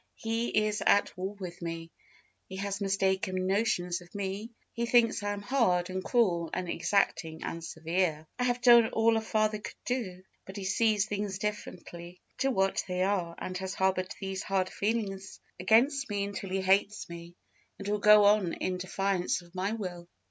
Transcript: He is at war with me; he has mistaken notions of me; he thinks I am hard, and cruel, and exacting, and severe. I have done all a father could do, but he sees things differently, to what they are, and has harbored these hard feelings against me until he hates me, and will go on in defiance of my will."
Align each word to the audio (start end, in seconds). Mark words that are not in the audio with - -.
He 0.15 0.47
is 0.47 0.81
at 0.87 1.15
war 1.15 1.35
with 1.35 1.61
me; 1.61 1.91
he 2.47 2.55
has 2.55 2.81
mistaken 2.81 3.45
notions 3.45 4.01
of 4.01 4.15
me; 4.15 4.49
he 4.73 4.87
thinks 4.87 5.21
I 5.21 5.31
am 5.31 5.43
hard, 5.43 5.91
and 5.91 6.03
cruel, 6.03 6.49
and 6.55 6.67
exacting, 6.67 7.43
and 7.43 7.63
severe. 7.63 8.25
I 8.39 8.45
have 8.45 8.63
done 8.63 8.87
all 8.93 9.15
a 9.15 9.21
father 9.21 9.59
could 9.59 9.75
do, 9.85 10.23
but 10.43 10.57
he 10.57 10.63
sees 10.65 11.05
things 11.05 11.37
differently, 11.37 12.19
to 12.39 12.49
what 12.49 12.83
they 12.87 13.03
are, 13.03 13.35
and 13.37 13.55
has 13.59 13.75
harbored 13.75 14.11
these 14.19 14.41
hard 14.41 14.69
feelings 14.71 15.39
against 15.59 16.09
me 16.09 16.23
until 16.23 16.49
he 16.49 16.61
hates 16.61 17.07
me, 17.07 17.35
and 17.77 17.87
will 17.87 17.99
go 17.99 18.23
on 18.23 18.53
in 18.53 18.79
defiance 18.79 19.43
of 19.43 19.53
my 19.53 19.73
will." 19.73 20.07